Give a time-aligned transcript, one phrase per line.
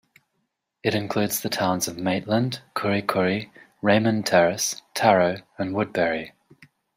[0.81, 3.51] It includes the towns of Maitland, Kurri Kurri,
[3.83, 6.31] Raymond Terrace, Tarro and Woodberry.